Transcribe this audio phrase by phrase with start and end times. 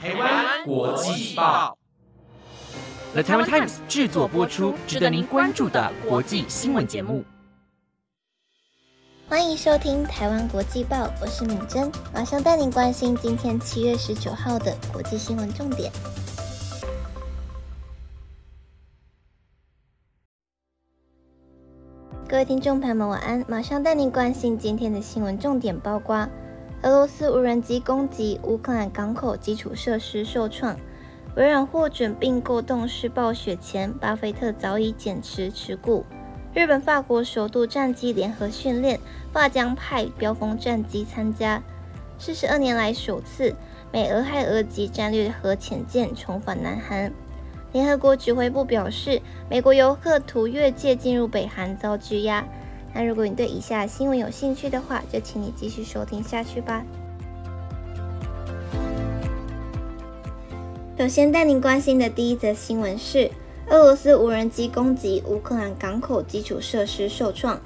[0.00, 1.76] 台湾国际报
[3.14, 7.24] ，The Taiwan Times 制作播出，值得您关注的国际新闻节目。
[9.28, 15.90] 欢迎收听台湾国际报，我是敏珍，马上带您关心今天七月十九号的国际新闻重点。
[22.28, 23.44] 各位听众朋友们，晚安！
[23.48, 26.28] 马上带您关心今天的新闻重点，包括。
[26.82, 30.76] 俄罗斯无人机攻击乌克兰港口基础设施受创，
[31.34, 36.06] 微软获准并购动视暴雪前，巴菲特早已减持持股。
[36.54, 39.00] 日本、法国首度战机联合训练，
[39.32, 41.60] 法将派标风战机参加，
[42.16, 43.56] 四十二年来首次
[43.92, 47.12] 美俄亥俄级战略核潜舰重返南韩。
[47.72, 49.20] 联合国指挥部表示，
[49.50, 52.46] 美国游客图越界进入北韩遭拘押。
[52.94, 56.84] 那如果你对以下新闻有兴趣的话，就请你继续收听下去吧。
[60.98, 63.30] 首先带您关心的第一则新闻是，
[63.68, 67.60] 俄罗斯无人机攻击乌克兰港口基础设施受创。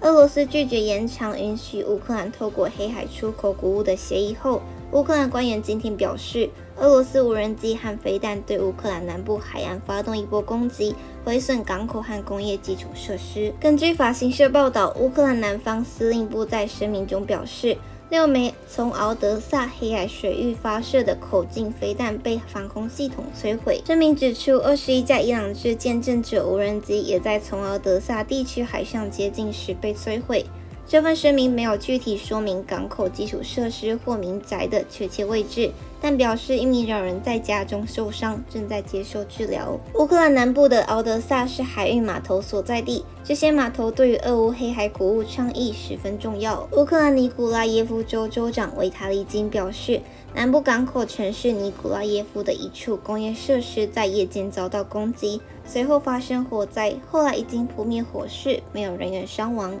[0.00, 10.94] 俄罗斯拒绝延长允许乌克兰透过黑海出口谷物的协议后，乌克兰官员今天表示，俄罗斯无人机和飞弹对乌克兰南部海岸发动一波攻击。
[11.22, 13.52] 毁损港口和工业基础设施。
[13.60, 17.76] 根据法新社报道，乌克兰南方司令部在声明中表示，
[18.08, 23.82] 六枚从敖德萨黑海水域发射的口径飞弹被防空系统摧毁。
[23.86, 30.46] 声明指出，二十一架伊朗制见证者无人机也在从敖德萨地区海上接近时被摧毁。
[30.86, 39.78] 这份声明没有具体说明港口基础设施或民宅的确切位置，但表示一名老人在家中受伤，正在接受治疗。
[39.94, 46.68] 乌克兰南部的敖德萨是海运码头所在地，这些码头对于俄乌黑海谷物倡议十分重要。
[46.72, 50.00] 乌克兰尼古拉耶夫州州长维塔利金表示，
[50.34, 59.78] 南部港口城市尼古拉耶夫的一处工业设施在夜间遭到攻击，随后发生火灾，后来已经扑灭火势，没有人员伤亡。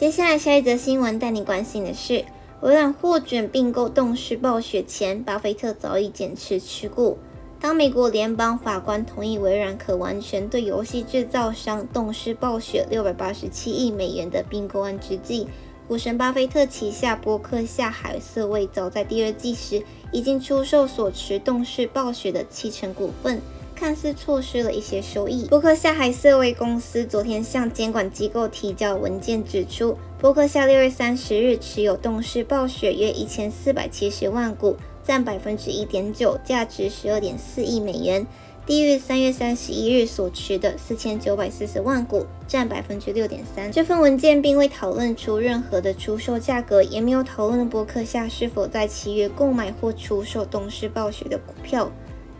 [0.00, 2.24] 接下来下一则新闻带你关心的是，
[2.62, 7.18] 微软获准并购动视暴雪前，巴菲特早已减持持股。
[7.60, 15.46] 当美国联邦法官同意微软可完成对游戏制造商动视暴雪六百八十七亿美元的并购案之际，
[15.86, 19.82] 股神巴菲特旗下伯克夏海瑟威早在第二季时
[20.12, 23.38] 已经出售所持动视暴雪的七成股份。
[23.80, 25.46] 看似错失了一些收益。
[25.46, 38.26] 伯克夏海瑟威公司昨天向监管机构提交文件，指出伯克夏六月三十日持有动视暴雪约一千四百七十万股，占百分之一点九，价值十二点四亿美元，
[38.66, 43.72] 低于三月三十一日所持的四千九百四十万股，占百分之六点三。
[43.72, 51.90] 这份文件并未讨论出任何的出售价格，也没有讨论伯克夏是否在七月购买或出售动视暴雪的股票。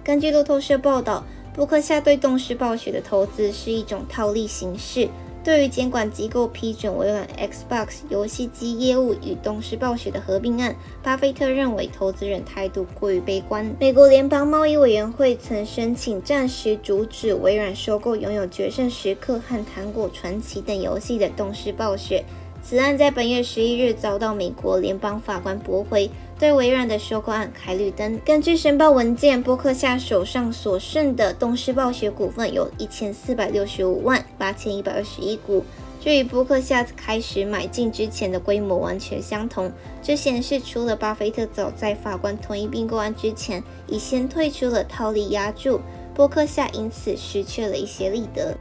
[0.03, 1.25] 根据路透社报道，
[1.55, 5.09] 伯克夏对动视暴雪的投资是一种套利形式。
[5.43, 13.75] 对于监管机构批准微软 Xbox 游戏机业务与动视暴雪的合并案，巴菲特认为投资人态度过于悲观。
[13.81, 22.23] 美国联邦贸易委员会曾申请暂时阻止微软收购拥有《决胜时刻》和《糖果传奇》等游戏的动视暴雪。
[22.63, 26.11] 此案在本月十一日遭到美国联邦法官驳回，
[26.41, 28.19] 对微软的收购案开绿灯。
[28.25, 35.63] 根据申报文件，波克夏手上所剩的动视暴雪股份有一千四百六十五万八千一百二十一股，
[36.01, 39.71] 这与波克夏开始买进之前的规模完全相同。
[40.03, 45.79] 这显示出了巴菲特早在法官同意并购案之前，已先退出了套利压注，
[46.15, 48.57] 波克夏因此失去了一些利得。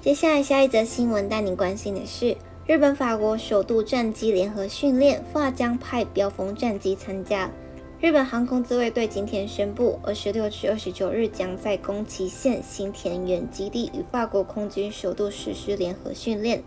[0.00, 7.48] 接下来，下一则新闻带您关心的是，日本、法国首度战机联合训练，法将派标风战机参加。
[8.00, 16.64] 日本航空自卫队今天宣布，二十六至二十九日将在宫崎县新田园基地与法国空军首度实施联合训练，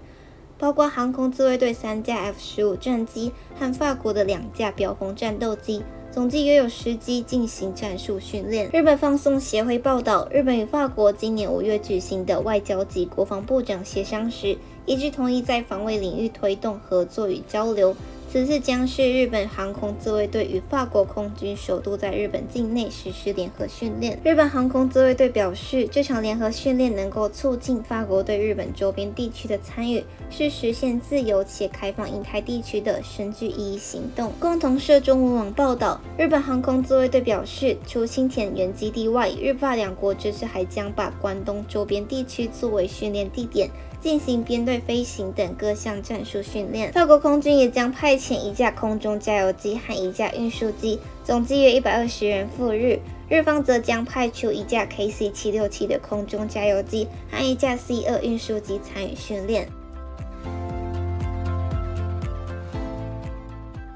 [0.57, 5.83] 包括航空自卫队三架 F 十五战机和法国的两架标风战斗机。
[6.19, 8.69] 总计约有十机进行战术训练。
[8.73, 17.95] 日本放送协会报道，日本与法国今年五月举行的外交及国防部长协商时，一致同意在防卫领域推动合作与交流。
[18.31, 24.19] 此次将是日本航空自卫队与法国空军首度在日本境内实施联合训练。
[24.23, 34.31] 日本航空自卫队表示，这场联合训练能够促进法国对日本周边地区的参与，是实现自由且开放印太地区的深具意义行动。
[34.39, 43.71] 共同社中文网报道，日本航空自卫队表示，除新田原基地外，日法两国这次还将把关东周边地区作为训练地点。
[44.01, 46.89] 进行编队飞行等各项战术训练。
[46.93, 52.99] 法国空军也将派遣一架空中加油机和一架运输机，总计约一百二十人赴日。
[53.29, 59.67] 日方则将派出一架 KC 七六七的空中加油机和一架 C 二运输机参与训练。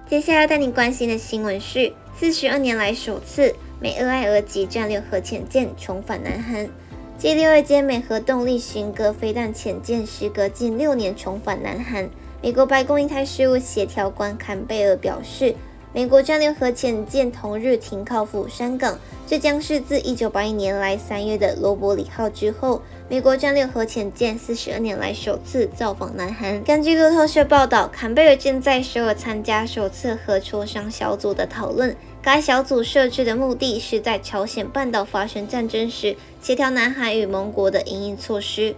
[0.08, 6.70] 接下来带你关心的新闻是：四十二年来首次美俄亥俄级战略核潜舰重返南韩。
[7.18, 12.08] 继第二舰美核动力巡歌飞弹潜舰时隔近六年重返南韩，
[12.44, 15.56] 美国白宫印太事务协调官坎贝尔表示。
[15.96, 18.98] 美国战略核潜舰同日停靠釜山港，
[19.28, 26.64] 这将是自1981年来三月的罗伯里号之后，美国战略核潜舰四十二年来首次造访南韩。
[26.64, 31.96] 根据路透社报道，坎贝尔正在首尔参加首次核磋商小组的讨论。
[32.24, 38.74] 该小组设置的目的是在朝鲜半岛发生战争时，协调南海与盟国的应应措施。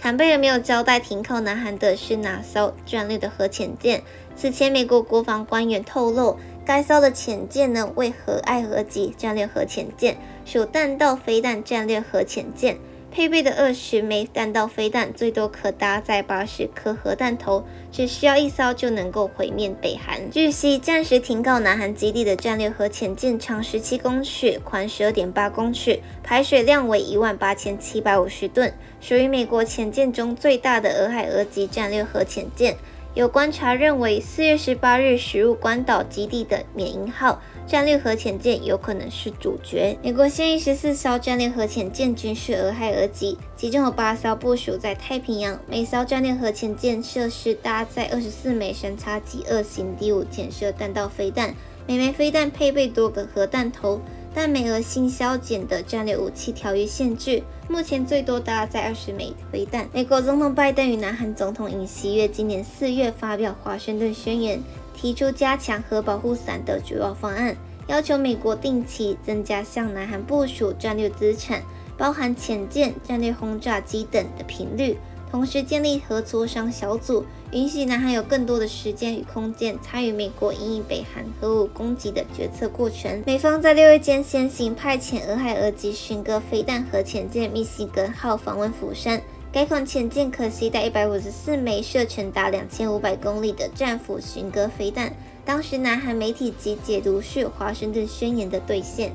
[0.00, 4.02] 坎贝尔没有交代停靠南韩的是哪艘战略的核潜舰。
[4.34, 6.38] 此前，美国国防官员透露。
[6.64, 10.16] 该艘的潜舰呢为核爱核级战略核潜舰，
[10.46, 12.78] 属弹道飞弹战略核潜舰，
[13.10, 20.30] 配备的二十枚弹道飞弹最多可搭载八十颗核弹头，只需要一艘就能够毁灭北韩。
[20.30, 32.76] 据悉，暂时停靠南韩基地的战略核潜舰长十七公尺，宽十二点八公尺，排水量为一万八千七百五十吨，属于美国潜舰中最大的俄亥俄级战略核潜舰。
[33.14, 39.98] 有观察认为，四月十八日驶入关岛基地的缅因号战略核潜舰有可能是主角。
[40.00, 45.58] 美国现役十四艘战略核潜舰均是俄亥俄级，其中有八艘部署在太平洋。
[45.66, 51.52] 每艘战略核潜舰设施搭载二十四枚神叉级二型第五潜射弹道飞弹，
[51.90, 54.00] 每枚飞弹配备多个核弹头。
[54.32, 59.88] 但美俄新削减的战略武器条约限制，目前最多搭载二十枚飞弹。
[59.92, 64.62] 美国总统拜登与南韩总统尹锡悦今年四月发表华盛顿宣言，
[64.94, 67.56] 提出加强核保护伞的主要方案，
[67.88, 71.60] 要求美国定期增加向南韩部署战略资产，
[71.98, 74.96] 包含潜舰、战略轰炸机等的频率。
[75.30, 83.22] 同时建立合磋商小组，允许南韩有更多的时间与空间参与美国引领北韩核武攻击的决策过程。
[83.26, 89.22] 美方在六月间先行派遣俄亥俄级巡歌飞弹核潜舰密西根号访问釜山。
[89.52, 95.12] 该款潜舰可携带一百五十四枚射程达两千五百公里的战斧巡歌飞弹。
[95.44, 99.12] 当时南韩媒体即解读是华盛顿宣言的兑现。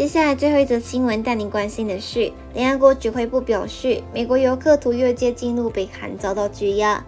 [0.00, 7.04] 接下来最后一则新闻带您关心的是，联合国指挥部表示，美国游客图越界进入北韩遭到拘押。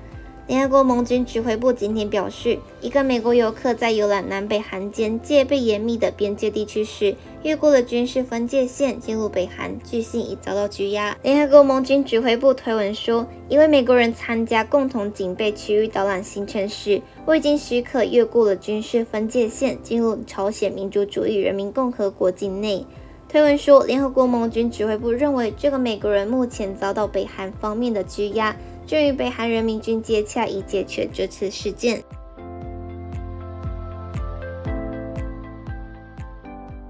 [0.49, 11.17] 联合国盟军指挥部今天表示，一个美国游客在游览南北韩间戒备严密的边界地区时，越过了军事分界线进入北韩，据信已遭到拘押。
[11.23, 22.85] 联合国盟军指挥部推文说，一位美国人参加共同警备区域导览行程时，未经许可越过了军事分界线，进入朝鲜民主主义人民共和国境内。
[23.29, 28.55] 推文说，联合国盟军指挥部认为，这个美国人目前遭到北韩方面的拘押。
[28.87, 32.03] 正与北韩人民军接洽，以解决这次事件。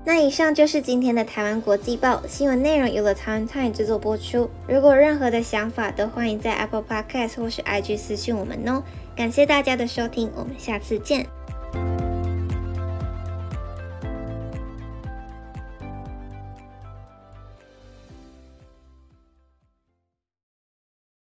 [0.05, 4.51] 那以上就是今天的台湾国际报新闻内容，由了台湾参与制作播出。
[4.67, 8.83] 如果任何的想法，都欢迎在 Apple Podcast 或是 IG 私讯我们哦。
[9.17, 11.27] 感谢大家的收听，我们下次见。